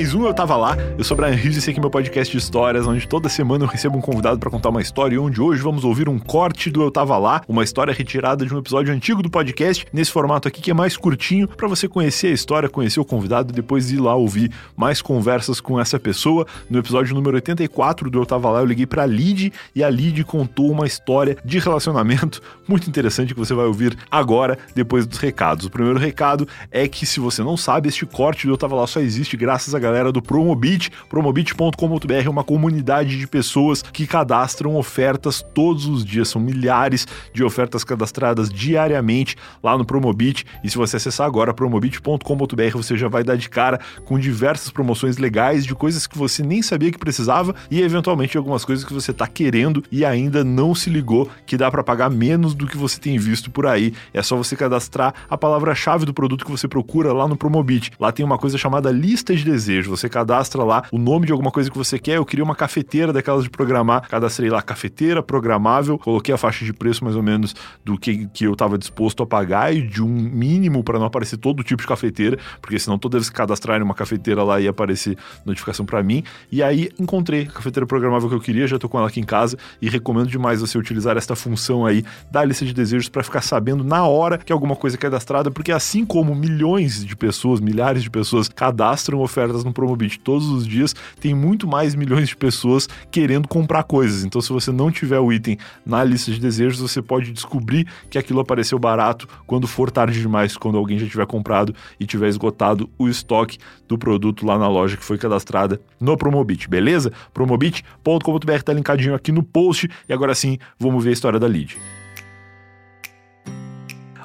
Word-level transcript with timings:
mais 0.00 0.14
um 0.14 0.24
Eu 0.24 0.32
Tava 0.32 0.56
Lá. 0.56 0.78
Eu 0.96 1.04
sou 1.04 1.14
o 1.14 1.20
Brian 1.20 1.34
Rios 1.34 1.56
e 1.56 1.58
esse 1.58 1.68
aqui 1.68 1.78
é 1.78 1.82
meu 1.82 1.90
podcast 1.90 2.32
de 2.32 2.38
histórias, 2.42 2.86
onde 2.86 3.06
toda 3.06 3.28
semana 3.28 3.64
eu 3.64 3.68
recebo 3.68 3.98
um 3.98 4.00
convidado 4.00 4.38
para 4.38 4.48
contar 4.48 4.70
uma 4.70 4.80
história 4.80 5.14
e 5.14 5.18
onde 5.18 5.42
hoje 5.42 5.60
vamos 5.60 5.84
ouvir 5.84 6.08
um 6.08 6.18
corte 6.18 6.70
do 6.70 6.80
Eu 6.80 6.90
Tava 6.90 7.18
Lá, 7.18 7.42
uma 7.46 7.62
história 7.62 7.92
retirada 7.92 8.46
de 8.46 8.54
um 8.54 8.58
episódio 8.58 8.94
antigo 8.94 9.22
do 9.22 9.28
podcast, 9.28 9.86
nesse 9.92 10.10
formato 10.10 10.48
aqui 10.48 10.62
que 10.62 10.70
é 10.70 10.74
mais 10.74 10.96
curtinho, 10.96 11.46
para 11.46 11.68
você 11.68 11.86
conhecer 11.86 12.28
a 12.28 12.30
história, 12.30 12.66
conhecer 12.66 12.98
o 12.98 13.04
convidado 13.04 13.52
e 13.52 13.54
depois 13.54 13.90
ir 13.90 13.98
lá 13.98 14.14
ouvir 14.14 14.50
mais 14.74 15.02
conversas 15.02 15.60
com 15.60 15.78
essa 15.78 16.00
pessoa. 16.00 16.46
No 16.70 16.78
episódio 16.78 17.14
número 17.14 17.36
84 17.36 18.08
do 18.08 18.20
Eu 18.20 18.24
Tava 18.24 18.48
Lá, 18.48 18.60
eu 18.60 18.66
liguei 18.66 18.86
pra 18.86 19.04
Lid 19.04 19.52
e 19.74 19.84
a 19.84 19.90
Lid 19.90 20.24
contou 20.24 20.70
uma 20.70 20.86
história 20.86 21.36
de 21.44 21.58
relacionamento 21.58 22.40
muito 22.66 22.88
interessante 22.88 23.34
que 23.34 23.38
você 23.38 23.52
vai 23.52 23.66
ouvir 23.66 23.98
agora, 24.10 24.58
depois 24.74 25.06
dos 25.06 25.18
recados. 25.18 25.66
O 25.66 25.70
primeiro 25.70 25.98
recado 25.98 26.48
é 26.70 26.88
que 26.88 27.04
se 27.04 27.20
você 27.20 27.42
não 27.42 27.58
sabe, 27.58 27.90
este 27.90 28.06
corte 28.06 28.46
do 28.46 28.54
Eu 28.54 28.56
Tava 28.56 28.76
Lá 28.76 28.86
só 28.86 28.98
existe 28.98 29.36
graças 29.36 29.74
à 29.74 29.89
galera 29.90 30.12
do 30.12 30.22
Promobit. 30.22 30.90
Promobit.com.br 31.08 32.12
é 32.12 32.30
uma 32.30 32.44
comunidade 32.44 33.18
de 33.18 33.26
pessoas 33.26 33.82
que 33.82 34.06
cadastram 34.06 34.76
ofertas 34.76 35.44
todos 35.52 35.86
os 35.86 36.04
dias. 36.04 36.28
São 36.28 36.40
milhares 36.40 37.08
de 37.34 37.42
ofertas 37.42 37.82
cadastradas 37.82 38.48
diariamente 38.48 39.36
lá 39.60 39.76
no 39.76 39.84
Promobit. 39.84 40.46
E 40.62 40.70
se 40.70 40.78
você 40.78 40.96
acessar 40.96 41.26
agora 41.26 41.52
promobit.com.br, 41.52 42.72
você 42.72 42.96
já 42.96 43.08
vai 43.08 43.24
dar 43.24 43.36
de 43.36 43.48
cara 43.48 43.80
com 44.04 44.16
diversas 44.16 44.70
promoções 44.70 45.18
legais 45.18 45.66
de 45.66 45.74
coisas 45.74 46.06
que 46.06 46.16
você 46.16 46.44
nem 46.44 46.62
sabia 46.62 46.92
que 46.92 46.98
precisava 46.98 47.54
e 47.68 47.82
eventualmente 47.82 48.36
algumas 48.36 48.64
coisas 48.64 48.84
que 48.84 48.92
você 48.92 49.10
está 49.10 49.26
querendo 49.26 49.82
e 49.90 50.04
ainda 50.04 50.44
não 50.44 50.72
se 50.72 50.88
ligou 50.88 51.28
que 51.44 51.56
dá 51.56 51.68
para 51.68 51.82
pagar 51.82 52.10
menos 52.10 52.54
do 52.54 52.66
que 52.66 52.76
você 52.76 53.00
tem 53.00 53.18
visto 53.18 53.50
por 53.50 53.66
aí. 53.66 53.92
É 54.14 54.22
só 54.22 54.36
você 54.36 54.54
cadastrar 54.54 55.14
a 55.28 55.36
palavra-chave 55.36 56.06
do 56.06 56.14
produto 56.14 56.44
que 56.44 56.50
você 56.50 56.68
procura 56.68 57.12
lá 57.12 57.26
no 57.26 57.36
Promobit. 57.36 57.90
Lá 57.98 58.12
tem 58.12 58.24
uma 58.24 58.38
coisa 58.38 58.56
chamada 58.56 58.92
lista 58.92 59.34
de 59.34 59.44
desejo. 59.80 59.90
Você 59.90 60.08
cadastra 60.08 60.62
lá 60.62 60.84
o 60.92 60.98
nome 60.98 61.26
de 61.26 61.32
alguma 61.32 61.50
coisa 61.50 61.70
que 61.70 61.76
você 61.76 61.98
quer. 61.98 62.16
Eu 62.16 62.24
queria 62.24 62.44
uma 62.44 62.54
cafeteira 62.54 63.12
daquelas 63.12 63.44
de 63.44 63.50
programar. 63.50 64.08
Cadastrei 64.08 64.50
lá 64.50 64.62
cafeteira 64.62 65.22
programável. 65.22 65.98
Coloquei 65.98 66.34
a 66.34 66.38
faixa 66.38 66.64
de 66.64 66.72
preço 66.72 67.04
mais 67.04 67.16
ou 67.16 67.22
menos 67.22 67.54
do 67.84 67.98
que, 67.98 68.26
que 68.28 68.44
eu 68.44 68.52
estava 68.52 68.78
disposto 68.78 69.22
a 69.22 69.26
pagar 69.26 69.74
e 69.74 69.82
de 69.82 70.02
um 70.02 70.08
mínimo 70.08 70.84
para 70.84 70.98
não 70.98 71.06
aparecer 71.06 71.36
todo 71.36 71.62
tipo 71.62 71.82
de 71.82 71.88
cafeteira, 71.88 72.38
porque 72.60 72.78
senão 72.78 72.98
toda 72.98 73.18
vez 73.18 73.28
que 73.28 73.36
cadastrarem 73.36 73.82
uma 73.82 73.94
cafeteira 73.94 74.42
lá 74.42 74.60
ia 74.60 74.70
aparecer 74.70 75.16
notificação 75.44 75.86
para 75.86 76.02
mim. 76.02 76.22
E 76.52 76.62
aí 76.62 76.90
encontrei 76.98 77.42
a 77.42 77.52
cafeteira 77.52 77.86
programável 77.86 78.28
que 78.28 78.34
eu 78.34 78.40
queria, 78.40 78.66
já 78.66 78.78
tô 78.78 78.88
com 78.88 78.98
ela 78.98 79.08
aqui 79.08 79.20
em 79.20 79.24
casa 79.24 79.56
e 79.80 79.88
recomendo 79.88 80.28
demais 80.28 80.60
você 80.60 80.76
utilizar 80.76 81.16
esta 81.16 81.34
função 81.34 81.86
aí 81.86 82.04
da 82.30 82.44
lista 82.44 82.64
de 82.64 82.74
desejos 82.74 83.08
para 83.08 83.22
ficar 83.22 83.42
sabendo 83.42 83.82
na 83.82 84.06
hora 84.06 84.38
que 84.38 84.52
alguma 84.52 84.76
coisa 84.76 84.96
é 84.96 84.98
cadastrada, 84.98 85.50
porque 85.50 85.72
assim 85.72 86.04
como 86.04 86.34
milhões 86.34 87.04
de 87.04 87.16
pessoas, 87.16 87.60
milhares 87.60 88.02
de 88.02 88.10
pessoas 88.10 88.48
cadastram 88.48 89.20
ofertas 89.20 89.64
no 89.64 89.69
Promobit 89.72 90.18
todos 90.20 90.48
os 90.48 90.66
dias, 90.66 90.94
tem 91.20 91.34
muito 91.34 91.66
mais 91.66 91.94
milhões 91.94 92.28
de 92.28 92.36
pessoas 92.36 92.88
querendo 93.10 93.48
comprar 93.48 93.82
coisas. 93.84 94.24
Então, 94.24 94.40
se 94.40 94.50
você 94.50 94.70
não 94.70 94.90
tiver 94.90 95.18
o 95.18 95.32
item 95.32 95.58
na 95.84 96.02
lista 96.04 96.30
de 96.32 96.40
desejos, 96.40 96.80
você 96.80 97.02
pode 97.02 97.32
descobrir 97.32 97.86
que 98.08 98.18
aquilo 98.18 98.40
apareceu 98.40 98.78
barato 98.78 99.28
quando 99.46 99.66
for 99.66 99.90
tarde 99.90 100.20
demais, 100.20 100.56
quando 100.56 100.78
alguém 100.78 100.98
já 100.98 101.06
tiver 101.06 101.26
comprado 101.26 101.74
e 101.98 102.06
tiver 102.06 102.28
esgotado 102.28 102.88
o 102.98 103.08
estoque 103.08 103.58
do 103.88 103.98
produto 103.98 104.46
lá 104.46 104.58
na 104.58 104.68
loja 104.68 104.96
que 104.96 105.04
foi 105.04 105.18
cadastrada 105.18 105.80
no 106.00 106.16
Promobit, 106.16 106.68
beleza? 106.68 107.12
Promobit.com.br 107.34 108.62
tá 108.64 108.72
linkadinho 108.72 109.14
aqui 109.14 109.32
no 109.32 109.42
post. 109.42 109.88
E 110.08 110.12
agora 110.12 110.34
sim, 110.34 110.58
vamos 110.78 111.02
ver 111.02 111.10
a 111.10 111.12
história 111.12 111.38
da 111.38 111.46
lead. 111.46 111.76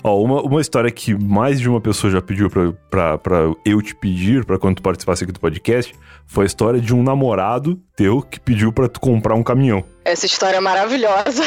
Ó, 0.07 0.21
uma, 0.21 0.39
uma 0.43 0.61
história 0.61 0.91
que 0.91 1.15
mais 1.15 1.59
de 1.59 1.67
uma 1.67 1.81
pessoa 1.81 2.11
já 2.13 2.21
pediu 2.21 2.47
pra, 2.47 2.71
pra, 2.91 3.17
pra 3.17 3.37
eu 3.65 3.81
te 3.81 3.95
pedir, 3.95 4.45
pra 4.45 4.59
quando 4.59 4.75
tu 4.75 4.83
participasse 4.83 5.23
aqui 5.23 5.33
do 5.33 5.39
podcast, 5.39 5.95
foi 6.27 6.43
a 6.43 6.45
história 6.45 6.79
de 6.79 6.93
um 6.93 7.01
namorado 7.01 7.81
teu 7.95 8.21
que 8.21 8.39
pediu 8.39 8.71
pra 8.71 8.87
tu 8.87 8.99
comprar 8.99 9.33
um 9.33 9.41
caminhão. 9.41 9.83
Essa 10.05 10.27
história 10.27 10.57
é 10.57 10.59
maravilhosa. 10.59 11.41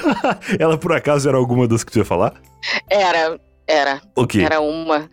Ela 0.58 0.78
por 0.78 0.92
acaso 0.94 1.28
era 1.28 1.36
alguma 1.36 1.68
das 1.68 1.84
que 1.84 1.92
tu 1.92 1.98
ia 1.98 2.04
falar? 2.04 2.32
Era, 2.88 3.38
era. 3.66 4.00
O 4.16 4.26
quê? 4.26 4.40
Era 4.40 4.60
uma. 4.60 5.10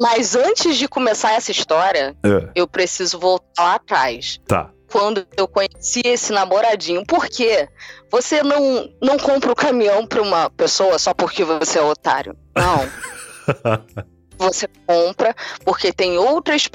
Mas 0.00 0.36
antes 0.36 0.76
de 0.78 0.86
começar 0.86 1.32
essa 1.32 1.50
história, 1.50 2.16
É, 2.24 2.48
eu 2.54 2.68
preciso 2.68 3.18
voltar 3.18 3.62
lá 3.62 3.74
atrás. 3.74 4.40
tá. 4.46 4.70
Quando 4.90 5.26
eu 5.36 5.46
conheci 5.46 6.02
esse 6.04 6.32
namoradinho. 6.32 7.04
Por 7.06 7.28
quê? 7.28 7.68
Você 8.10 8.42
não, 8.42 8.90
não 9.00 9.16
compra 9.18 9.52
o 9.52 9.56
caminhão 9.56 10.06
pra 10.06 10.20
uma 10.20 10.50
pessoa 10.50 10.98
só 10.98 11.14
porque 11.14 11.44
você 11.44 11.78
é 11.78 11.82
otário. 11.82 12.36
Não. 12.54 12.88
Você 14.40 14.66
compra 14.86 15.36
porque 15.66 15.92
tem 15.92 16.16
outras, 16.16 16.66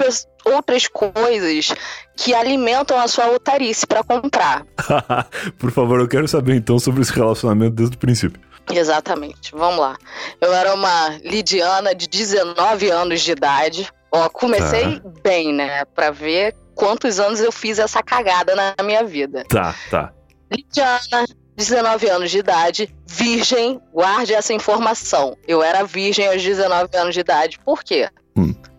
outras 0.44 0.86
coisas 0.86 1.74
que 2.16 2.32
alimentam 2.32 2.96
a 2.96 3.08
sua 3.08 3.28
otarice 3.32 3.84
pra 3.84 4.04
comprar. 4.04 4.64
por 5.58 5.72
favor, 5.72 5.98
eu 5.98 6.06
quero 6.06 6.28
saber 6.28 6.54
então 6.54 6.78
sobre 6.78 7.02
esse 7.02 7.12
relacionamento 7.12 7.74
desde 7.74 7.96
o 7.96 7.98
princípio. 7.98 8.40
Exatamente. 8.72 9.50
Vamos 9.52 9.80
lá. 9.80 9.96
Eu 10.40 10.52
era 10.52 10.74
uma 10.74 11.18
lidiana 11.24 11.92
de 11.92 12.06
19 12.06 12.88
anos 12.88 13.20
de 13.22 13.32
idade. 13.32 13.88
Ó, 14.12 14.28
comecei 14.28 15.02
bem, 15.24 15.52
né? 15.52 15.84
Pra 15.86 16.12
ver 16.12 16.54
quantos 16.76 17.18
anos 17.18 17.40
eu 17.40 17.50
fiz 17.50 17.80
essa 17.80 18.02
cagada 18.02 18.54
na 18.54 18.84
minha 18.84 19.02
vida. 19.02 19.42
Tá, 19.48 19.74
tá. 19.90 20.12
Lidiana, 20.52 21.26
19 21.56 22.08
anos 22.08 22.30
de 22.30 22.38
idade, 22.38 22.94
virgem, 23.06 23.80
guarde 23.92 24.34
essa 24.34 24.52
informação. 24.52 25.36
Eu 25.48 25.62
era 25.62 25.82
virgem 25.82 26.28
aos 26.28 26.42
19 26.42 26.96
anos 26.96 27.14
de 27.14 27.20
idade. 27.20 27.58
Por 27.64 27.82
quê? 27.82 28.08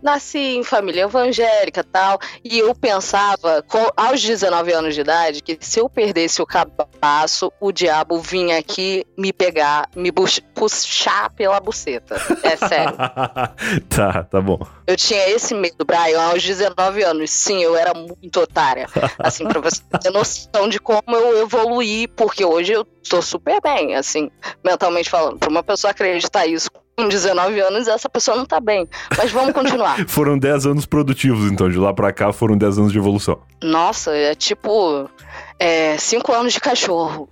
Nasci 0.01 0.37
em 0.57 0.63
família 0.63 1.03
evangélica 1.03 1.83
tal, 1.83 2.19
e 2.43 2.59
eu 2.59 2.73
pensava, 2.75 3.63
com- 3.67 3.89
aos 3.95 4.21
19 4.21 4.71
anos 4.71 4.93
de 4.95 5.01
idade, 5.01 5.41
que 5.41 5.57
se 5.59 5.79
eu 5.79 5.89
perdesse 5.89 6.41
o 6.41 6.45
cabaço, 6.45 7.51
o 7.59 7.71
diabo 7.71 8.19
vinha 8.19 8.57
aqui 8.57 9.05
me 9.17 9.33
pegar, 9.33 9.89
me 9.95 10.11
puxar 10.11 11.29
pela 11.31 11.59
buceta. 11.59 12.15
É 12.43 12.55
sério. 12.55 12.95
tá, 13.89 14.23
tá 14.23 14.41
bom. 14.41 14.59
Eu 14.85 14.95
tinha 14.95 15.27
esse 15.29 15.53
medo, 15.53 15.83
Brian, 15.85 16.21
aos 16.21 16.43
19 16.43 17.03
anos. 17.03 17.29
Sim, 17.31 17.61
eu 17.61 17.75
era 17.75 17.93
muito 17.93 18.39
otária. 18.39 18.87
Assim, 19.19 19.45
pra 19.47 19.59
você 19.59 19.81
ter 20.01 20.09
noção 20.11 20.69
de 20.69 20.79
como 20.79 21.03
eu 21.09 21.41
evoluí, 21.41 22.07
porque 22.07 22.45
hoje 22.45 22.73
eu 22.73 22.85
tô 23.09 23.21
super 23.21 23.59
bem, 23.61 23.95
assim, 23.95 24.29
mentalmente 24.63 25.09
falando. 25.09 25.37
Pra 25.39 25.49
uma 25.49 25.63
pessoa 25.63 25.91
acreditar 25.91 26.45
isso 26.45 26.69
com 26.97 27.07
19 27.07 27.59
anos, 27.59 27.87
essa 27.87 28.09
pessoa 28.09 28.35
não 28.35 28.45
tá 28.45 28.59
bem. 28.59 28.89
Mas 29.15 29.31
vamos 29.31 29.53
continuar. 29.53 30.03
Foram 30.09 30.37
10 30.37 30.65
anos 30.65 30.85
produtivos, 30.87 31.51
então, 31.51 31.69
de 31.69 31.77
lá 31.77 31.93
pra 31.93 32.11
cá 32.11 32.33
foram 32.33 32.57
10 32.57 32.79
anos 32.79 32.91
de 32.91 32.97
evolução. 32.97 33.39
Nossa, 33.61 34.15
é 34.15 34.33
tipo. 34.33 35.07
É, 35.59 35.97
cinco 35.97 36.33
anos 36.33 36.53
de 36.53 36.59
cachorro. 36.59 37.29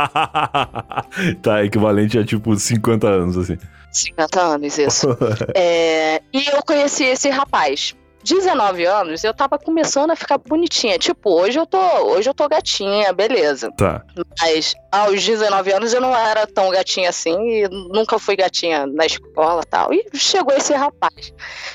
tá, 1.42 1.64
equivalente 1.64 2.18
a 2.18 2.24
tipo 2.24 2.54
50 2.54 3.08
anos, 3.08 3.38
assim. 3.38 3.56
50 3.90 4.40
anos, 4.40 4.78
isso. 4.78 5.08
É, 5.54 6.22
e 6.32 6.46
eu 6.48 6.62
conheci 6.62 7.04
esse 7.04 7.28
rapaz. 7.30 7.94
19 8.22 8.84
anos, 8.84 9.24
eu 9.24 9.34
tava 9.34 9.58
começando 9.58 10.10
a 10.10 10.16
ficar 10.16 10.38
bonitinha. 10.38 10.98
Tipo, 10.98 11.30
hoje 11.30 11.58
eu 11.58 11.66
tô, 11.66 11.78
hoje 12.06 12.28
eu 12.28 12.34
tô 12.34 12.48
gatinha, 12.48 13.12
beleza. 13.12 13.70
Tá. 13.72 14.04
Mas 14.40 14.74
aos 14.90 15.24
19 15.24 15.72
anos 15.72 15.92
eu 15.92 16.00
não 16.00 16.16
era 16.16 16.46
tão 16.46 16.70
gatinha 16.70 17.08
assim 17.08 17.36
e 17.48 17.68
nunca 17.68 18.18
fui 18.18 18.36
gatinha 18.36 18.86
na 18.86 19.06
escola 19.06 19.62
e 19.64 19.68
tal. 19.68 19.92
E 19.92 20.06
chegou 20.14 20.54
esse 20.56 20.72
rapaz. 20.72 21.32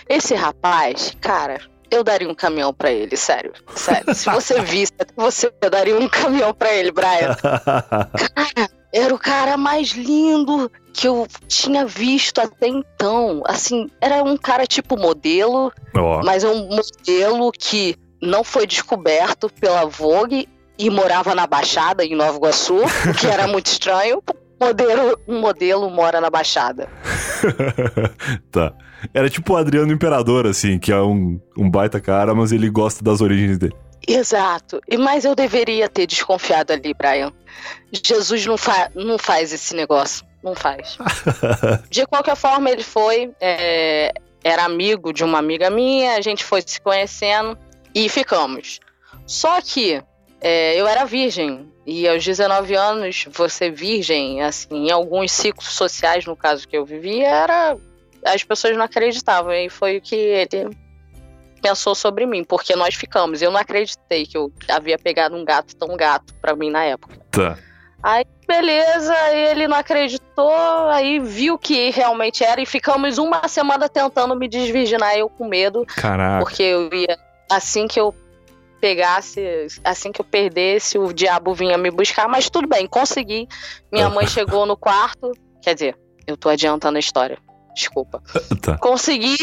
Esse 0.08 0.36
rapaz, 0.36 1.16
cara, 1.22 1.60
eu 1.90 2.04
daria 2.04 2.30
um 2.30 2.36
caminhão 2.36 2.74
pra 2.74 2.92
ele, 2.92 3.16
sério. 3.16 3.54
Sério. 3.76 4.14
Se 4.14 4.30
você 4.30 4.60
visse, 4.62 4.94
você 5.16 5.52
daria 5.70 5.98
um 5.98 6.08
caminhão 6.08 6.54
pra 6.54 6.74
ele, 6.74 6.92
Brian. 6.92 7.36
Era 8.94 9.14
o 9.14 9.20
cara 9.20 9.58
mais 9.58 9.90
lindo 9.90 10.72
que 10.94 11.08
eu 11.08 11.28
tinha 11.48 11.86
visto 11.86 12.40
até 12.40 12.68
então. 12.68 13.44
Assim, 13.46 13.90
era 14.02 14.24
um 14.24 14.38
cara 14.38 14.66
tipo 14.66 14.98
modelo, 14.98 15.72
Ó, 15.96 16.22
mas 16.24 16.44
é 16.44 16.50
um 16.50 16.70
modelo 16.70 17.52
que 17.52 17.96
não 18.22 18.44
foi 18.44 18.66
descoberto 18.66 19.50
pela 19.60 19.86
Vogue 19.86 20.48
e 20.78 20.90
morava 20.90 21.34
na 21.36 21.48
Baixada, 21.48 22.04
em 22.04 22.16
Nova 22.16 22.38
Iguaçu, 22.38 22.78
o 22.78 23.14
que 23.14 23.28
era 23.28 23.48
muito 23.48 23.68
estranho. 23.68 24.22
Modelo, 24.60 25.20
um 25.28 25.40
modelo 25.40 25.90
mora 25.90 26.20
na 26.20 26.32
Baixada. 26.32 26.90
tá. 28.50 28.74
Era 29.14 29.30
tipo 29.30 29.54
o 29.54 29.58
Adriano 29.58 29.94
Imperador, 29.94 30.48
assim, 30.48 30.80
que 30.80 30.92
é 30.92 31.00
um, 31.00 31.40
um 31.56 31.70
baita 31.70 32.00
cara, 32.00 32.34
mas 32.34 32.52
ele 32.52 32.68
gosta 32.70 33.04
das 33.04 33.22
origens 33.22 33.60
dele. 33.60 33.76
Exato. 34.06 34.82
E 34.88 34.98
Mas 34.98 35.26
eu 35.26 35.36
deveria 35.36 35.88
ter 35.88 36.06
desconfiado 36.06 36.72
ali, 36.72 36.94
Brian. 36.94 37.32
Jesus 37.92 38.46
não, 38.46 38.58
fa 38.58 38.92
não 38.94 39.18
faz 39.18 39.54
esse 39.54 39.76
negócio. 39.76 40.26
Não 40.44 40.56
faz. 40.56 40.98
De 41.90 42.06
qualquer 42.06 42.36
forma, 42.36 42.70
ele 42.70 42.84
foi. 42.84 43.32
é, 43.40 44.14
era 44.48 44.64
amigo 44.64 45.12
de 45.12 45.24
uma 45.26 45.40
amiga 45.40 45.70
minha, 45.70 46.16
a 46.16 46.22
gente 46.22 46.44
foi 46.44 46.62
se 46.66 46.80
conhecendo 46.80 47.58
e 47.94 48.08
ficamos. 48.08 48.80
Só 49.26 49.60
que 49.62 50.02
é, 50.40 50.80
eu 50.80 50.88
era 50.88 51.04
virgem. 51.06 51.68
E 51.86 52.08
aos 52.08 52.24
19 52.24 52.76
anos, 52.76 53.26
você 53.32 53.70
virgem, 53.70 54.42
assim, 54.42 54.88
em 54.88 54.92
alguns 54.92 55.32
ciclos 55.32 55.70
sociais, 55.70 56.26
no 56.26 56.36
caso 56.36 56.68
que 56.68 56.78
eu 56.78 56.86
vivia, 56.86 57.28
era. 57.28 57.78
As 58.26 58.44
pessoas 58.44 58.76
não 58.76 58.84
acreditavam. 58.86 59.54
E 59.54 59.70
foi 59.70 59.98
o 59.98 60.02
que 60.02 60.16
ele 60.16 60.70
pensou 61.62 61.94
sobre 61.96 62.26
mim, 62.26 62.44
porque 62.44 62.76
nós 62.76 62.96
ficamos. 62.96 63.42
Eu 63.42 63.52
não 63.52 63.60
acreditei 63.60 64.26
que 64.26 64.38
eu 64.38 64.52
havia 64.70 64.98
pegado 64.98 65.36
um 65.36 65.44
gato 65.44 65.76
tão 65.76 65.96
gato 65.96 66.34
pra 66.36 66.56
mim 66.56 66.70
na 66.70 66.84
época. 66.84 67.18
Tá. 67.32 67.58
Aí, 68.02 68.26
beleza, 68.48 69.16
ele 69.32 69.68
não 69.68 69.78
acreditou, 69.78 70.54
aí 70.90 71.20
viu 71.20 71.58
que 71.58 71.90
realmente 71.90 72.44
era, 72.44 72.62
e 72.62 72.66
ficamos 72.66 73.18
uma 73.18 73.48
semana 73.48 73.90
tentando 73.90 74.36
me 74.36 74.48
desvirginar, 74.48 75.16
eu 75.18 75.30
com 75.30 75.48
medo, 75.48 75.84
Caraca. 75.86 76.44
porque 76.44 76.62
eu 76.62 76.94
ia, 76.94 77.18
assim 77.50 77.88
que 77.88 78.00
eu 78.00 78.16
pegasse, 78.80 79.68
assim 79.84 80.12
que 80.12 80.22
eu 80.22 80.26
perdesse, 80.26 80.98
o 80.98 81.12
diabo 81.12 81.54
vinha 81.54 81.78
me 81.78 81.90
buscar, 81.90 82.28
mas 82.28 82.50
tudo 82.50 82.68
bem, 82.68 82.88
consegui. 82.88 83.48
Minha 83.92 84.10
mãe 84.10 84.28
chegou 84.28 84.66
no 84.66 84.78
quarto, 84.78 85.32
quer 85.62 85.74
dizer, 85.74 85.98
eu 86.28 86.38
tô 86.38 86.50
adiantando 86.50 86.98
a 86.98 87.00
história, 87.00 87.38
desculpa. 87.76 88.22
Tá. 88.62 88.78
Consegui, 88.78 89.38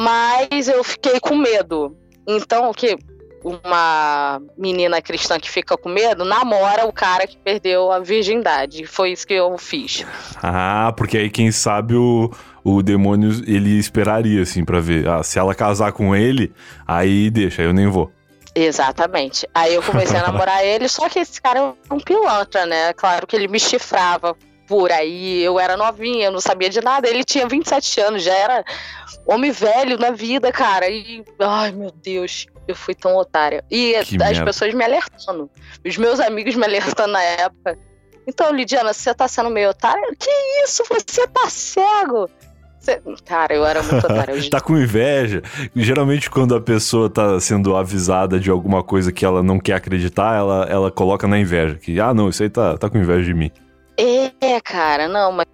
mas 0.00 0.66
eu 0.66 0.82
fiquei 0.82 1.20
com 1.20 1.36
medo. 1.36 1.94
Então, 2.26 2.70
o 2.70 2.74
que? 2.74 2.96
Uma 3.44 4.40
menina 4.56 5.00
cristã 5.00 5.38
que 5.38 5.50
fica 5.50 5.76
com 5.76 5.88
medo 5.88 6.24
namora 6.24 6.86
o 6.86 6.92
cara 6.92 7.26
que 7.26 7.36
perdeu 7.36 7.90
a 7.90 7.98
virgindade. 7.98 8.86
Foi 8.86 9.12
isso 9.12 9.26
que 9.26 9.34
eu 9.34 9.56
fiz. 9.58 10.04
Ah, 10.42 10.92
porque 10.96 11.18
aí 11.18 11.30
quem 11.30 11.50
sabe 11.50 11.94
o, 11.94 12.30
o 12.64 12.82
demônio 12.82 13.30
ele 13.46 13.78
esperaria 13.78 14.42
assim 14.42 14.64
pra 14.64 14.80
ver. 14.80 15.06
Ah, 15.08 15.22
se 15.22 15.38
ela 15.38 15.54
casar 15.54 15.92
com 15.92 16.14
ele, 16.14 16.52
aí 16.86 17.30
deixa, 17.30 17.62
eu 17.62 17.72
nem 17.72 17.86
vou. 17.86 18.10
Exatamente. 18.54 19.46
Aí 19.54 19.74
eu 19.74 19.82
comecei 19.82 20.18
a 20.18 20.22
namorar 20.28 20.64
ele, 20.64 20.88
só 20.88 21.08
que 21.08 21.18
esse 21.18 21.40
cara 21.40 21.60
é 21.60 21.94
um 21.94 22.00
pilantra, 22.00 22.66
né? 22.66 22.92
Claro 22.94 23.26
que 23.26 23.36
ele 23.36 23.48
me 23.48 23.60
chifrava 23.60 24.36
por 24.70 24.92
aí, 24.92 25.42
eu 25.42 25.58
era 25.58 25.76
novinha, 25.76 26.26
eu 26.26 26.30
não 26.30 26.40
sabia 26.40 26.70
de 26.70 26.80
nada. 26.80 27.08
Ele 27.08 27.24
tinha 27.24 27.44
27 27.48 28.00
anos, 28.02 28.22
já 28.22 28.32
era 28.32 28.64
homem 29.26 29.50
velho 29.50 29.98
na 29.98 30.12
vida, 30.12 30.52
cara. 30.52 30.88
E, 30.88 31.24
ai 31.40 31.72
meu 31.72 31.90
Deus, 31.90 32.46
eu 32.68 32.76
fui 32.76 32.94
tão 32.94 33.16
otária. 33.16 33.64
E 33.68 33.94
Que 34.04 34.14
as 34.14 34.30
merda. 34.30 34.44
pessoas 34.44 34.72
me 34.72 34.84
alertando, 34.84 35.50
os 35.84 35.96
meus 35.96 36.20
amigos 36.20 36.54
me 36.54 36.64
alertando 36.64 37.12
na 37.14 37.20
época. 37.20 37.76
Então, 38.28 38.52
Lidiana, 38.54 38.92
você 38.92 39.12
tá 39.12 39.26
sendo 39.26 39.50
meio 39.50 39.70
otária? 39.70 40.06
Que 40.16 40.30
isso? 40.64 40.84
Você 40.88 41.26
tá 41.26 41.50
cego? 41.50 42.30
Você- 42.78 43.02
Cara, 43.24 43.52
eu 43.52 43.66
era 43.66 43.82
muito 43.82 44.04
otária. 44.06 44.32
Eu- 44.36 44.36
Tá 44.50 44.60
com 44.60 44.78
inveja. 44.78 45.42
Geralmente, 45.74 46.30
quando 46.30 46.54
a 46.54 46.60
pessoa 46.60 47.10
tá 47.10 47.40
sendo 47.40 47.76
avisada 47.76 48.38
de 48.38 48.48
alguma 48.50 48.84
coisa 48.84 49.10
que 49.10 49.24
ela 49.24 49.42
não 49.42 49.58
quer 49.58 49.74
acreditar, 49.74 50.36
ela, 50.38 50.64
ela 50.70 50.90
coloca 50.92 51.26
na 51.26 51.40
inveja. 51.40 51.74
Que, 51.74 51.98
ah, 51.98 52.14
não, 52.14 52.28
isso 52.28 52.42
aí 52.44 52.48
tá, 52.48 52.78
tá 52.78 52.88
com 52.88 52.98
inveja 52.98 53.24
de 53.24 53.34
mim. 53.34 53.50
É, 54.40 54.60
cara, 54.60 55.06
não, 55.08 55.32
mas 55.32 55.46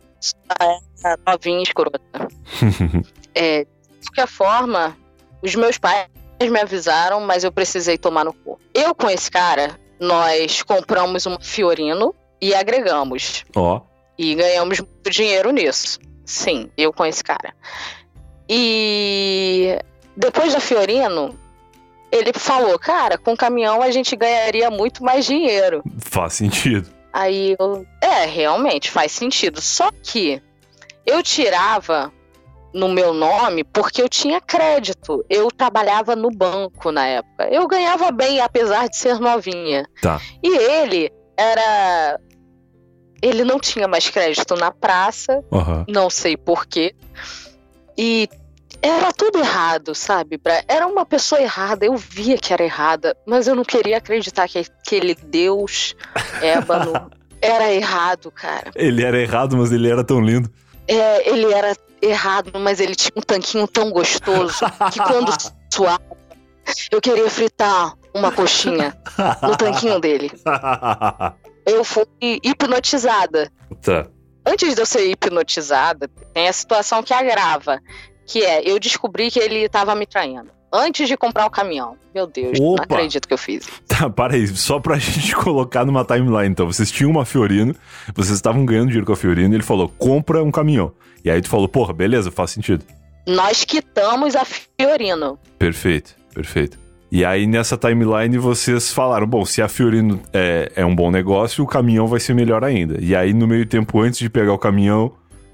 é 0.60 1.16
novinha 1.26 1.62
escrota. 1.62 2.00
É, 3.38 3.64
de 3.64 4.06
qualquer 4.06 4.26
forma, 4.28 4.96
os 5.42 5.54
meus 5.54 5.76
pais 5.76 6.06
me 6.40 6.58
avisaram, 6.58 7.20
mas 7.20 7.44
eu 7.44 7.52
precisei 7.52 7.98
tomar 7.98 8.24
no 8.24 8.32
cu. 8.32 8.58
Eu 8.72 8.94
com 8.94 9.10
esse 9.10 9.30
cara, 9.30 9.78
nós 10.00 10.62
compramos 10.62 11.26
um 11.26 11.38
Fiorino 11.38 12.14
e 12.40 12.54
agregamos. 12.54 13.44
Ó, 13.54 13.82
E 14.18 14.34
ganhamos 14.34 14.80
muito 14.80 15.10
dinheiro 15.10 15.50
nisso. 15.50 15.98
Sim, 16.24 16.70
eu 16.78 16.94
com 16.94 17.04
esse 17.04 17.22
cara. 17.22 17.54
E 18.48 19.78
depois 20.16 20.54
da 20.54 20.60
Fiorino, 20.60 21.38
ele 22.10 22.32
falou, 22.32 22.78
cara, 22.78 23.18
com 23.18 23.36
caminhão 23.36 23.82
a 23.82 23.90
gente 23.90 24.16
ganharia 24.16 24.70
muito 24.70 25.04
mais 25.04 25.26
dinheiro. 25.26 25.82
faz 25.98 26.32
sentido. 26.32 26.95
Aí 27.16 27.56
eu. 27.58 27.86
É, 28.02 28.26
realmente 28.26 28.90
faz 28.90 29.10
sentido. 29.10 29.58
Só 29.58 29.90
que 29.90 30.42
eu 31.06 31.22
tirava 31.22 32.12
no 32.74 32.90
meu 32.90 33.14
nome 33.14 33.64
porque 33.64 34.02
eu 34.02 34.08
tinha 34.08 34.38
crédito. 34.38 35.24
Eu 35.30 35.50
trabalhava 35.50 36.14
no 36.14 36.30
banco 36.30 36.92
na 36.92 37.06
época. 37.06 37.48
Eu 37.48 37.66
ganhava 37.66 38.12
bem, 38.12 38.38
apesar 38.42 38.86
de 38.90 38.98
ser 38.98 39.18
novinha. 39.18 39.86
Tá. 40.02 40.20
E 40.42 40.58
ele 40.58 41.10
era. 41.38 42.20
Ele 43.22 43.44
não 43.44 43.58
tinha 43.58 43.88
mais 43.88 44.10
crédito 44.10 44.54
na 44.54 44.70
praça, 44.70 45.42
Aham. 45.50 45.86
não 45.88 46.10
sei 46.10 46.36
porquê. 46.36 46.94
E 47.96 48.28
era 48.88 49.12
tudo 49.12 49.38
errado, 49.38 49.94
sabe? 49.94 50.40
Era 50.68 50.86
uma 50.86 51.04
pessoa 51.04 51.40
errada, 51.40 51.84
eu 51.84 51.96
via 51.96 52.38
que 52.38 52.52
era 52.52 52.62
errada, 52.62 53.16
mas 53.26 53.46
eu 53.46 53.54
não 53.54 53.64
queria 53.64 53.98
acreditar 53.98 54.48
que 54.48 54.58
aquele 54.58 55.14
Deus 55.14 55.96
ébano 56.40 57.10
era 57.40 57.72
errado, 57.72 58.30
cara. 58.30 58.70
Ele 58.74 59.02
era 59.02 59.20
errado, 59.20 59.56
mas 59.56 59.72
ele 59.72 59.90
era 59.90 60.04
tão 60.04 60.20
lindo. 60.20 60.50
É, 60.88 61.28
ele 61.28 61.52
era 61.52 61.74
errado, 62.00 62.52
mas 62.58 62.80
ele 62.80 62.94
tinha 62.94 63.12
um 63.16 63.22
tanquinho 63.22 63.66
tão 63.66 63.90
gostoso 63.90 64.64
que 64.92 65.00
quando 65.00 65.32
suava, 65.72 66.00
eu 66.90 67.00
queria 67.00 67.28
fritar 67.28 67.94
uma 68.14 68.32
coxinha 68.32 68.96
no 69.42 69.56
tanquinho 69.56 70.00
dele. 70.00 70.30
Eu 71.66 71.82
fui 71.82 72.06
hipnotizada. 72.22 73.50
tá. 73.82 74.06
Antes 74.48 74.76
de 74.76 74.80
eu 74.80 74.86
ser 74.86 75.10
hipnotizada, 75.10 76.08
tem 76.32 76.46
a 76.46 76.52
situação 76.52 77.02
que 77.02 77.12
agrava, 77.12 77.80
que 78.26 78.42
é 78.44 78.68
eu 78.68 78.78
descobri 78.78 79.30
que 79.30 79.38
ele 79.38 79.60
estava 79.60 79.94
me 79.94 80.06
traindo. 80.06 80.50
Antes 80.72 81.08
de 81.08 81.16
comprar 81.16 81.46
o 81.46 81.50
caminhão. 81.50 81.96
Meu 82.14 82.26
Deus, 82.26 82.58
não 82.58 82.72
Opa. 82.72 82.82
acredito 82.82 83.26
que 83.28 83.32
eu 83.32 83.38
fiz. 83.38 83.66
Tá, 83.86 84.10
para 84.10 84.34
aí, 84.34 84.46
só 84.48 84.80
pra 84.80 84.98
gente 84.98 85.34
colocar 85.34 85.84
numa 85.84 86.04
timeline, 86.04 86.48
então. 86.48 86.66
Vocês 86.66 86.90
tinham 86.90 87.10
uma 87.10 87.24
Fiorino, 87.24 87.74
vocês 88.14 88.36
estavam 88.36 88.66
ganhando 88.66 88.88
dinheiro 88.88 89.06
com 89.06 89.12
a 89.12 89.16
Fiorino, 89.16 89.54
e 89.54 89.56
ele 89.56 89.62
falou, 89.62 89.88
compra 89.88 90.42
um 90.42 90.50
caminhão. 90.50 90.92
E 91.24 91.30
aí 91.30 91.40
tu 91.40 91.48
falou, 91.48 91.68
porra, 91.68 91.92
beleza, 91.92 92.30
faz 92.30 92.50
sentido. 92.50 92.84
Nós 93.26 93.64
quitamos 93.64 94.36
a 94.36 94.44
Fiorino. 94.44 95.38
Perfeito, 95.58 96.14
perfeito. 96.34 96.78
E 97.10 97.24
aí 97.24 97.46
nessa 97.46 97.76
timeline 97.76 98.36
vocês 98.36 98.92
falaram, 98.92 99.26
bom, 99.26 99.44
se 99.44 99.62
a 99.62 99.68
Fiorino 99.68 100.20
é, 100.32 100.72
é 100.74 100.84
um 100.84 100.94
bom 100.94 101.10
negócio, 101.10 101.62
o 101.62 101.66
caminhão 101.66 102.06
vai 102.06 102.20
ser 102.20 102.34
melhor 102.34 102.64
ainda. 102.64 102.98
E 103.00 103.14
aí 103.14 103.32
no 103.32 103.46
meio 103.46 103.64
tempo, 103.66 104.00
antes 104.00 104.18
de 104.18 104.28
pegar 104.28 104.52
o 104.52 104.58
caminhão, 104.58 105.12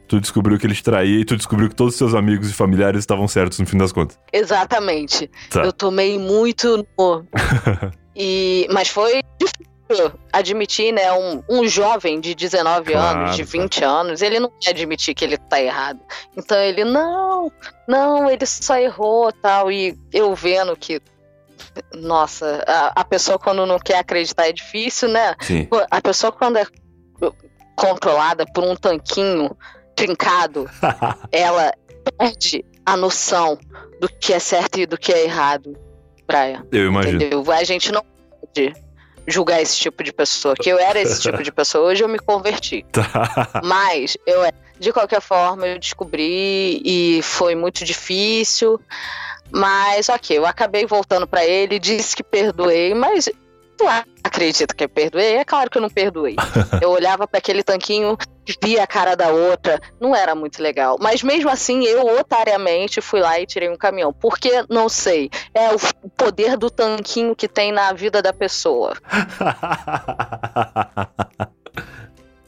tu 0.09 0.21
descobriu 0.21 0.59
que 0.59 0.67
ele 0.67 0.75
te 0.75 0.83
traía 0.83 1.21
e 1.21 1.25
tu 1.25 1.37
descobriu 1.37 1.69
que 1.69 1.75
todos 1.75 1.95
os 1.95 1.99
seus 1.99 2.15
amigos 2.15 2.51
e 2.51 2.53
familiares 2.53 3.01
estavam 3.01 3.27
certos 3.27 3.59
no 3.59 3.67
fim 3.67 3.79
das 3.79 3.93
contas. 3.93 4.19
Exatamente. 4.33 5.31
Tá. 5.51 5.63
Eu 5.63 5.73
tomei 5.73 6.19
muito 6.19 6.87
no. 6.99 7.27
e, 8.15 8.67
mas 8.71 8.89
foi 8.89 9.23
difícil 9.39 10.13
admitir, 10.33 10.93
né? 10.93 11.13
Um, 11.13 11.43
um 11.49 11.69
jovem 11.69 12.21
de 12.21 12.35
19 12.35 12.93
Claro, 12.93 13.19
anos, 13.21 13.37
de 13.37 13.45
claro. 13.45 13.63
20 13.63 13.85
anos, 13.85 14.23
ele 14.23 14.41
não 14.41 14.53
quer 14.61 14.71
admitir 14.71 15.15
que 15.15 15.25
ele 15.25 15.37
tá 15.37 15.61
errado. 15.61 16.01
Então 16.37 16.59
ele, 16.59 16.85
não, 16.85 17.51
não, 17.89 18.31
ele 18.31 18.47
só 18.47 18.77
errou 18.79 19.32
tal. 19.32 19.71
E 19.71 19.97
eu 20.13 20.35
vendo 20.35 20.77
que. 20.77 21.01
Nossa, 21.94 22.63
a, 22.67 23.01
a 23.01 23.05
pessoa 23.05 23.39
quando 23.39 23.65
não 23.65 23.79
quer 23.79 23.99
acreditar 23.99 24.47
é 24.47 24.53
difícil, 24.53 25.09
né? 25.09 25.35
Sim. 25.41 25.69
A 25.91 26.03
pessoa 26.03 26.31
quando 26.31 26.59
é 26.59 26.67
controlada 27.77 28.44
por 28.53 28.65
um 28.65 28.77
tanquinho 28.77 29.56
trincado, 30.06 30.71
ela 31.31 31.73
perde 32.19 32.65
a 32.85 32.97
noção 32.97 33.59
do 34.01 34.09
que 34.09 34.32
é 34.32 34.39
certo 34.39 34.81
e 34.81 34.87
do 34.87 34.99
que 34.99 35.13
é 35.13 35.25
errado, 35.25 35.77
Brian. 36.27 36.65
Eu 36.73 36.89
imagino. 36.89 37.17
Entendeu? 37.17 37.53
A 37.53 37.65
gente 37.65 37.93
não 37.93 38.05
pode 38.41 38.75
julgar 39.27 39.61
esse 39.63 39.77
tipo 39.77 40.03
de 40.03 40.13
pessoa. 40.13 40.55
Que 40.55 40.71
eu 40.71 40.79
era 40.79 41.01
esse 41.01 41.21
tipo 41.21 41.43
de 41.43 41.53
pessoa, 41.53 41.89
hoje 41.89 42.03
eu 42.03 42.09
me 42.09 42.19
converti. 42.19 42.85
Tá. 42.93 43.61
Mas 43.63 44.17
eu 44.27 44.43
de 44.79 44.93
qualquer 44.93 45.21
forma 45.21 45.67
eu 45.67 45.79
descobri 45.79 46.82
e 46.85 47.21
foi 47.23 47.55
muito 47.55 47.85
difícil. 47.85 48.81
Mas 49.51 50.09
ok, 50.09 50.37
eu 50.37 50.47
acabei 50.47 50.87
voltando 50.87 51.27
pra 51.27 51.44
ele, 51.44 51.79
disse 51.79 52.17
que 52.17 52.23
perdoei, 52.23 52.94
mas 52.94 53.29
tu 53.82 53.89
acredita 54.22 54.74
que 54.74 54.84
eu 54.84 54.89
perdoei? 54.89 55.36
É 55.36 55.44
claro 55.44 55.69
que 55.70 55.79
eu 55.79 55.82
não 55.82 55.91
perdoei. 55.91 56.36
Eu 56.81 56.91
olhava 56.91 57.27
pra 57.27 57.39
aquele 57.39 57.62
tanquinho, 57.62 58.17
via 58.62 58.82
a 58.82 58.86
cara 58.86 59.15
da 59.15 59.29
outra, 59.29 59.79
não 60.01 60.15
era 60.17 60.34
muito 60.34 60.62
legal. 60.62 60.96
Mas 61.01 61.22
mesmo 61.22 61.48
assim, 61.48 61.84
eu 61.84 62.19
otariamente 62.19 63.01
fui 63.01 63.20
lá 63.20 63.39
e 63.39 63.46
tirei 63.46 63.69
um 63.69 63.77
caminhão. 63.77 64.12
Porque, 64.12 64.65
não 64.69 64.89
sei, 64.89 65.31
é 65.55 65.69
o 65.70 65.79
poder 66.17 66.56
do 66.56 66.70
tanquinho 66.70 67.36
que 67.36 67.46
tem 67.46 67.70
na 67.72 67.93
vida 67.93 68.20
da 68.20 68.32
pessoa. 68.32 68.94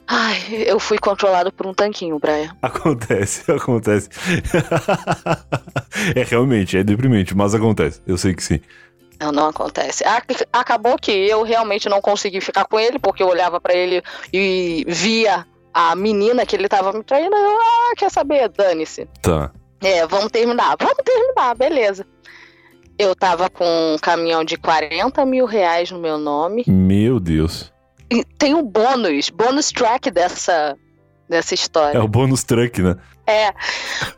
Ai, 0.06 0.36
eu 0.66 0.78
fui 0.78 0.98
controlado 0.98 1.50
por 1.52 1.66
um 1.66 1.72
tanquinho, 1.72 2.18
Brian. 2.18 2.54
acontece, 2.60 3.50
acontece. 3.52 4.08
é 6.14 6.22
realmente, 6.22 6.76
é 6.76 6.84
deprimente, 6.84 7.34
mas 7.34 7.54
acontece. 7.54 8.02
Eu 8.06 8.18
sei 8.18 8.34
que 8.34 8.42
sim. 8.42 8.60
Não, 9.20 9.30
não 9.32 9.46
acontece. 9.48 10.04
Ac- 10.04 10.46
Acabou 10.52 10.96
que 10.98 11.10
eu 11.12 11.42
realmente 11.42 11.88
não 11.88 12.00
consegui 12.00 12.40
ficar 12.40 12.64
com 12.64 12.78
ele, 12.78 12.98
porque 12.98 13.22
eu 13.22 13.28
olhava 13.28 13.60
pra 13.60 13.74
ele 13.74 14.02
e 14.32 14.84
via 14.88 15.46
a 15.72 15.94
menina 15.96 16.44
que 16.46 16.54
ele 16.56 16.68
tava 16.68 16.92
me 16.92 17.02
traindo. 17.02 17.34
Eu, 17.34 17.58
ah, 17.60 17.94
quer 17.96 18.10
saber? 18.10 18.48
Dane-se. 18.48 19.08
Tá. 19.22 19.50
É, 19.82 20.06
vamos 20.06 20.30
terminar. 20.30 20.76
Vamos 20.78 20.96
terminar, 21.04 21.54
beleza. 21.56 22.06
Eu 22.98 23.14
tava 23.14 23.50
com 23.50 23.64
um 23.94 23.98
caminhão 23.98 24.44
de 24.44 24.56
40 24.56 25.24
mil 25.26 25.46
reais 25.46 25.90
no 25.90 25.98
meu 25.98 26.16
nome. 26.16 26.64
Meu 26.66 27.18
Deus. 27.18 27.72
E 28.10 28.24
tem 28.24 28.54
um 28.54 28.62
bônus, 28.62 29.30
bônus 29.30 29.70
track 29.72 30.10
dessa, 30.10 30.76
dessa 31.28 31.54
história. 31.54 31.98
É 31.98 32.00
o 32.00 32.06
bônus 32.06 32.44
truck, 32.44 32.80
né? 32.82 32.96
É, 33.26 33.52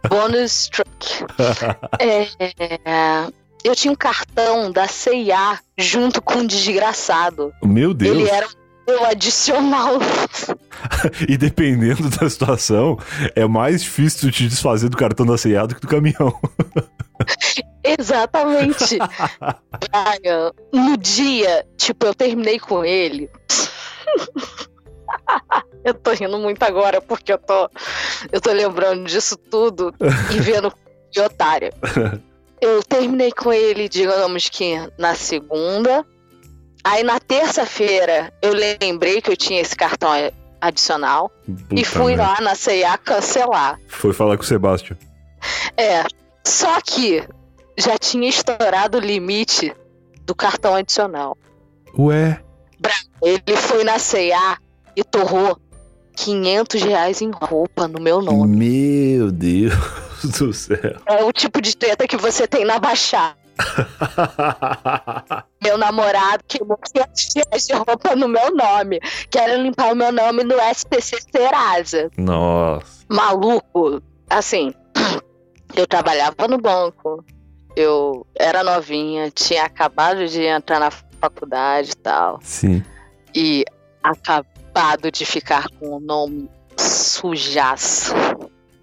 bônus 0.08 0.68
track. 0.68 1.24
É, 1.98 3.30
eu 3.66 3.74
tinha 3.74 3.92
um 3.92 3.96
cartão 3.96 4.70
da 4.70 4.86
CIA 4.86 5.58
junto 5.76 6.22
com 6.22 6.40
um 6.40 6.46
desgraçado. 6.46 7.52
Meu 7.62 7.92
Deus. 7.92 8.16
Ele 8.16 8.28
era 8.28 8.46
o 8.88 9.04
adicional. 9.04 9.98
e 11.28 11.36
dependendo 11.36 12.08
da 12.10 12.30
situação, 12.30 12.98
é 13.34 13.44
mais 13.46 13.82
difícil 13.82 14.30
te 14.30 14.46
desfazer 14.46 14.88
do 14.88 14.96
cartão 14.96 15.26
da 15.26 15.36
CIA 15.36 15.66
do 15.66 15.74
que 15.74 15.80
do 15.80 15.88
caminhão. 15.88 16.38
Exatamente. 17.82 18.98
Brian, 18.98 20.52
no 20.72 20.96
dia, 20.96 21.66
tipo, 21.76 22.06
eu 22.06 22.14
terminei 22.14 22.60
com 22.60 22.84
ele. 22.84 23.28
eu 25.84 25.94
tô 25.94 26.12
rindo 26.12 26.38
muito 26.38 26.62
agora 26.62 27.00
porque 27.00 27.32
eu 27.32 27.38
tô, 27.38 27.70
eu 28.30 28.40
tô 28.40 28.52
lembrando 28.52 29.04
disso 29.04 29.36
tudo 29.36 29.92
e 30.32 30.38
vendo 30.40 30.72
que 31.10 31.20
otária. 31.20 31.72
Eu 32.60 32.82
terminei 32.82 33.32
com 33.32 33.52
ele, 33.52 33.88
digamos 33.88 34.48
que 34.48 34.76
na 34.98 35.14
segunda. 35.14 36.04
Aí 36.82 37.02
na 37.02 37.18
terça-feira 37.18 38.32
eu 38.40 38.52
lembrei 38.52 39.20
que 39.20 39.30
eu 39.30 39.36
tinha 39.36 39.60
esse 39.60 39.74
cartão 39.74 40.10
adicional 40.60 41.30
Puta 41.44 41.74
e 41.74 41.84
fui 41.84 42.16
lá 42.16 42.40
na 42.40 42.54
CIA 42.54 42.96
cancelar. 42.98 43.78
Foi 43.88 44.12
falar 44.12 44.36
com 44.36 44.42
o 44.42 44.46
Sebastião. 44.46 44.96
É. 45.76 46.04
Só 46.46 46.80
que 46.80 47.22
já 47.76 47.98
tinha 47.98 48.28
estourado 48.28 48.98
o 48.98 49.00
limite 49.00 49.74
do 50.24 50.34
cartão 50.34 50.74
adicional. 50.74 51.36
Ué? 51.98 52.40
Ele 53.22 53.56
foi 53.56 53.84
na 53.84 53.98
CIA 53.98 54.58
e 54.94 55.02
torrou 55.02 55.58
500 56.14 56.82
reais 56.82 57.20
em 57.20 57.30
roupa 57.30 57.88
no 57.88 58.00
meu 58.00 58.22
nome. 58.22 58.56
Meu 58.56 59.30
Deus 59.30 60.05
do 60.28 60.52
céu. 60.52 60.96
É 61.06 61.24
o 61.24 61.32
tipo 61.32 61.60
de 61.60 61.76
treta 61.76 62.06
que 62.06 62.16
você 62.16 62.46
tem 62.46 62.64
na 62.64 62.78
Baixada. 62.78 63.36
meu 65.62 65.78
namorado 65.78 66.44
queimou 66.46 66.76
500 66.76 67.34
reais 67.34 67.66
de 67.66 67.72
roupa 67.74 68.14
no 68.14 68.28
meu 68.28 68.54
nome. 68.54 69.00
Quero 69.30 69.62
limpar 69.62 69.92
o 69.92 69.96
meu 69.96 70.12
nome 70.12 70.44
no 70.44 70.54
SPC 70.60 71.18
Serasa. 71.32 72.10
Nossa. 72.16 73.04
Maluco. 73.08 74.02
Assim, 74.28 74.74
eu 75.74 75.86
trabalhava 75.86 76.46
no 76.48 76.58
banco. 76.58 77.24
Eu 77.74 78.26
era 78.34 78.62
novinha, 78.64 79.30
tinha 79.30 79.64
acabado 79.64 80.26
de 80.26 80.42
entrar 80.42 80.80
na 80.80 80.90
faculdade 80.90 81.90
e 81.92 81.96
tal. 81.96 82.38
Sim. 82.42 82.82
E 83.34 83.64
acabado 84.02 85.10
de 85.10 85.24
ficar 85.24 85.68
com 85.78 85.96
o 85.96 86.00
nome 86.00 86.48
sujaço. 86.76 88.14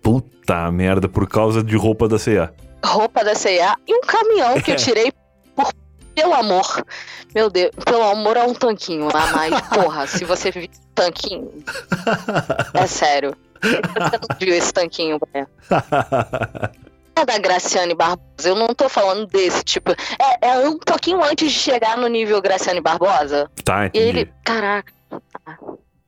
Puta 0.03 0.69
merda, 0.69 1.07
por 1.07 1.27
causa 1.27 1.63
de 1.63 1.75
roupa 1.77 2.07
da 2.07 2.19
CA. 2.19 2.53
Roupa 2.85 3.23
da 3.23 3.33
CA 3.33 3.77
e 3.87 3.95
um 3.95 4.01
caminhão 4.01 4.59
que 4.61 4.71
eu 4.71 4.75
tirei 4.77 5.11
por 5.55 5.71
pelo 6.13 6.33
amor. 6.33 6.85
Meu 7.33 7.49
Deus, 7.49 7.71
pelo 7.85 8.03
amor 8.03 8.37
é 8.37 8.43
um 8.43 8.53
tanquinho, 8.53 9.07
né? 9.07 9.31
Mas, 9.33 9.61
porra, 9.69 10.05
se 10.05 10.23
você 10.25 10.51
viu 10.51 10.67
tanquinho. 10.93 11.49
É 12.73 12.85
sério. 12.85 13.35
Você 13.61 14.17
não 14.17 14.37
viu 14.39 14.53
esse 14.53 14.73
tanquinho, 14.73 15.19
né? 15.33 15.47
É 17.15 17.25
da 17.25 17.37
Graciane 17.37 17.95
Barbosa. 17.95 18.49
Eu 18.49 18.55
não 18.55 18.67
tô 18.75 18.89
falando 18.89 19.25
desse, 19.27 19.63
tipo. 19.63 19.91
É, 19.91 20.49
é, 20.49 20.59
um 20.67 20.77
pouquinho 20.77 21.23
antes 21.23 21.51
de 21.51 21.57
chegar 21.57 21.97
no 21.97 22.07
nível 22.07 22.41
Graciane 22.41 22.81
Barbosa. 22.81 23.49
Tá, 23.63 23.85
entendi. 23.87 24.05
E 24.05 24.09
ele. 24.09 24.33
Caraca. 24.43 24.93
Tá. 25.09 25.57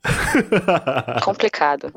Complicado. 1.23 1.93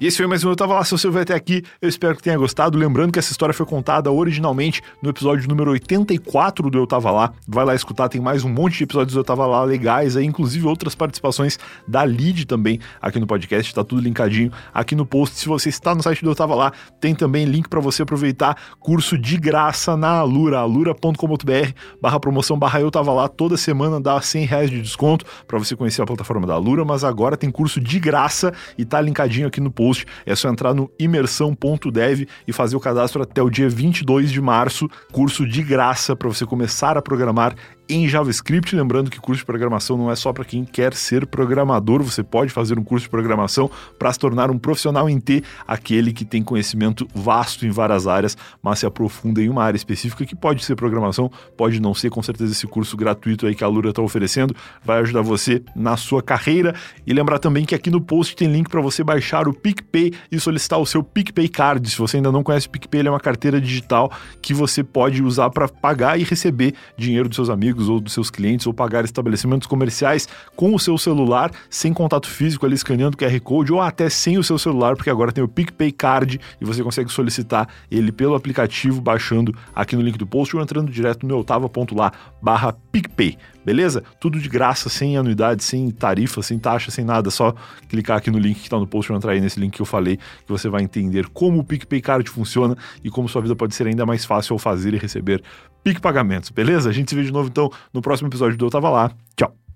E 0.00 0.06
esse 0.06 0.18
foi 0.18 0.28
mais 0.28 0.44
um 0.44 0.50
Eu 0.50 0.54
Tava 0.54 0.74
Lá, 0.74 0.84
se 0.84 0.92
você 0.92 1.10
vai 1.10 1.22
até 1.22 1.34
aqui, 1.34 1.64
eu 1.82 1.88
espero 1.88 2.14
que 2.14 2.22
tenha 2.22 2.38
gostado. 2.38 2.78
Lembrando 2.78 3.10
que 3.10 3.18
essa 3.18 3.32
história 3.32 3.52
foi 3.52 3.66
contada 3.66 4.12
originalmente 4.12 4.80
no 5.02 5.10
episódio 5.10 5.48
número 5.48 5.72
84 5.72 6.70
do 6.70 6.78
Eu 6.78 6.86
Tava 6.86 7.10
Lá. 7.10 7.32
Vai 7.48 7.64
lá 7.64 7.74
escutar, 7.74 8.08
tem 8.08 8.20
mais 8.20 8.44
um 8.44 8.48
monte 8.48 8.78
de 8.78 8.84
episódios 8.84 9.14
do 9.14 9.18
Eu 9.18 9.24
Tava 9.24 9.44
Lá 9.44 9.64
legais 9.64 10.16
aí, 10.16 10.24
inclusive 10.24 10.64
outras 10.68 10.94
participações 10.94 11.58
da 11.88 12.04
Lid 12.04 12.44
também 12.44 12.78
aqui 13.02 13.18
no 13.18 13.26
podcast, 13.26 13.74
tá 13.74 13.82
tudo 13.82 14.00
linkadinho 14.00 14.52
aqui 14.72 14.94
no 14.94 15.04
post. 15.04 15.36
Se 15.36 15.48
você 15.48 15.68
está 15.68 15.96
no 15.96 16.02
site 16.04 16.22
do 16.22 16.30
Eu 16.30 16.36
Tava 16.36 16.54
Lá, 16.54 16.72
tem 17.00 17.12
também 17.12 17.44
link 17.44 17.68
para 17.68 17.80
você 17.80 18.02
aproveitar 18.02 18.56
curso 18.78 19.18
de 19.18 19.36
graça 19.36 19.96
na 19.96 20.10
Alura, 20.10 20.60
alura.com.br 20.60 21.72
barra 22.00 22.20
promoção 22.20 22.56
barra 22.56 22.80
Eu 22.80 22.92
Tava 22.92 23.12
Lá, 23.12 23.26
toda 23.26 23.56
semana 23.56 24.00
dá 24.00 24.20
100 24.20 24.44
reais 24.44 24.70
de 24.70 24.80
desconto 24.80 25.24
para 25.44 25.58
você 25.58 25.74
conhecer 25.74 26.02
a 26.02 26.06
plataforma 26.06 26.46
da 26.46 26.54
Alura, 26.54 26.84
mas 26.84 27.02
agora 27.02 27.36
tem 27.36 27.50
curso 27.50 27.80
de 27.80 27.98
graça 27.98 28.54
e 28.78 28.84
tá 28.84 29.00
linkadinho 29.00 29.48
aqui 29.48 29.60
no 29.60 29.72
post 29.72 29.87
post. 29.88 30.06
É 30.26 30.34
só 30.36 30.48
entrar 30.48 30.74
no 30.74 30.90
imersão.dev 30.98 32.26
e 32.46 32.52
fazer 32.52 32.76
o 32.76 32.80
cadastro 32.80 33.22
até 33.22 33.42
o 33.42 33.50
dia 33.50 33.68
22 33.68 34.30
de 34.30 34.40
março, 34.40 34.88
curso 35.12 35.46
de 35.46 35.62
graça 35.62 36.14
para 36.14 36.28
você 36.28 36.44
começar 36.44 36.96
a 36.96 37.02
programar 37.02 37.54
em 37.88 38.08
JavaScript. 38.08 38.74
Lembrando 38.74 39.10
que 39.10 39.18
curso 39.18 39.40
de 39.40 39.46
programação 39.46 39.96
não 39.96 40.10
é 40.10 40.16
só 40.16 40.32
para 40.32 40.44
quem 40.44 40.64
quer 40.64 40.94
ser 40.94 41.26
programador, 41.26 42.02
você 42.02 42.22
pode 42.22 42.52
fazer 42.52 42.78
um 42.78 42.84
curso 42.84 43.04
de 43.04 43.10
programação 43.10 43.70
para 43.98 44.12
se 44.12 44.18
tornar 44.18 44.50
um 44.50 44.58
profissional 44.58 45.08
em 45.08 45.18
T, 45.18 45.42
aquele 45.66 46.12
que 46.12 46.24
tem 46.24 46.42
conhecimento 46.42 47.06
vasto 47.14 47.66
em 47.66 47.70
várias 47.70 48.06
áreas, 48.06 48.36
mas 48.62 48.80
se 48.80 48.86
aprofunda 48.86 49.40
em 49.40 49.48
uma 49.48 49.64
área 49.64 49.76
específica 49.76 50.24
que 50.24 50.36
pode 50.36 50.64
ser 50.64 50.76
programação, 50.76 51.30
pode 51.56 51.80
não 51.80 51.94
ser. 51.94 52.10
Com 52.10 52.22
certeza, 52.22 52.52
esse 52.52 52.66
curso 52.66 52.96
gratuito 52.96 53.46
aí 53.46 53.54
que 53.54 53.64
a 53.64 53.68
Lura 53.68 53.90
está 53.90 54.02
oferecendo 54.02 54.54
vai 54.84 55.00
ajudar 55.00 55.22
você 55.22 55.62
na 55.74 55.96
sua 55.96 56.22
carreira. 56.22 56.74
E 57.06 57.12
lembrar 57.12 57.38
também 57.38 57.64
que 57.64 57.74
aqui 57.74 57.90
no 57.90 58.00
post 58.00 58.34
tem 58.36 58.50
link 58.50 58.68
para 58.68 58.80
você 58.80 59.04
baixar 59.04 59.46
o 59.46 59.52
PicPay 59.52 60.12
e 60.30 60.40
solicitar 60.40 60.78
o 60.78 60.86
seu 60.86 61.02
PicPay 61.02 61.48
Card. 61.48 61.88
Se 61.88 61.98
você 61.98 62.16
ainda 62.16 62.32
não 62.32 62.42
conhece 62.42 62.66
o 62.66 62.70
PicPay, 62.70 63.00
ele 63.00 63.08
é 63.08 63.10
uma 63.10 63.20
carteira 63.20 63.60
digital 63.60 64.10
que 64.42 64.52
você 64.52 64.82
pode 64.82 65.22
usar 65.22 65.50
para 65.50 65.68
pagar 65.68 66.18
e 66.18 66.24
receber 66.24 66.74
dinheiro 66.96 67.28
dos 67.28 67.36
seus 67.36 67.50
amigos 67.50 67.77
amigos 67.78 67.88
ou 67.88 68.00
dos 68.00 68.12
seus 68.12 68.30
clientes 68.30 68.66
ou 68.66 68.74
pagar 68.74 69.04
estabelecimentos 69.04 69.66
comerciais 69.66 70.28
com 70.56 70.74
o 70.74 70.78
seu 70.78 70.98
celular, 70.98 71.50
sem 71.70 71.92
contato 71.92 72.28
físico 72.28 72.66
ali 72.66 72.74
escaneando 72.74 73.16
o 73.16 73.18
QR 73.18 73.40
Code 73.40 73.72
ou 73.72 73.80
até 73.80 74.10
sem 74.10 74.36
o 74.36 74.42
seu 74.42 74.58
celular, 74.58 74.96
porque 74.96 75.10
agora 75.10 75.32
tem 75.32 75.42
o 75.42 75.48
PicPay 75.48 75.92
Card 75.92 76.40
e 76.60 76.64
você 76.64 76.82
consegue 76.82 77.10
solicitar 77.10 77.68
ele 77.90 78.10
pelo 78.10 78.34
aplicativo 78.34 79.00
baixando 79.00 79.54
aqui 79.74 79.94
no 79.94 80.02
link 80.02 80.18
do 80.18 80.26
post 80.26 80.56
ou 80.56 80.62
entrando 80.62 80.90
direto 80.90 81.26
no 81.26 81.36
eutava.lá 81.36 82.12
barra 82.42 82.72
PicPay 82.92 83.38
beleza? 83.68 84.02
Tudo 84.18 84.40
de 84.40 84.48
graça, 84.48 84.88
sem 84.88 85.18
anuidade, 85.18 85.62
sem 85.62 85.90
tarifa, 85.90 86.40
sem 86.40 86.58
taxa, 86.58 86.90
sem 86.90 87.04
nada. 87.04 87.30
Só 87.30 87.54
clicar 87.86 88.16
aqui 88.16 88.30
no 88.30 88.38
link 88.38 88.56
que 88.56 88.62
está 88.62 88.78
no 88.78 88.86
post 88.86 89.12
ou 89.12 89.18
entrar 89.18 89.32
aí 89.32 89.40
nesse 89.42 89.60
link 89.60 89.74
que 89.74 89.82
eu 89.82 89.86
falei, 89.86 90.16
que 90.16 90.48
você 90.48 90.70
vai 90.70 90.82
entender 90.82 91.28
como 91.28 91.58
o 91.60 91.64
PicPay 91.64 92.00
Card 92.00 92.30
funciona 92.30 92.74
e 93.04 93.10
como 93.10 93.28
sua 93.28 93.42
vida 93.42 93.54
pode 93.54 93.74
ser 93.74 93.86
ainda 93.86 94.06
mais 94.06 94.24
fácil 94.24 94.54
ao 94.54 94.58
fazer 94.58 94.94
e 94.94 94.96
receber 94.96 95.42
Pique 95.84 96.00
Pagamentos, 96.00 96.48
beleza? 96.48 96.88
A 96.88 96.92
gente 96.92 97.10
se 97.10 97.14
vê 97.14 97.22
de 97.22 97.32
novo 97.32 97.48
então 97.48 97.70
no 97.92 98.00
próximo 98.00 98.28
episódio 98.28 98.56
do 98.56 98.64
Eu 98.64 98.70
Tava 98.70 98.88
Lá. 98.88 99.12
Tchau! 99.36 99.67